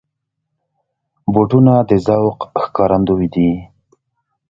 بوټونه 1.33 1.73
د 1.89 1.91
ذوق 2.05 2.39
ښکارندوی 2.61 3.27
دي. 3.33 3.49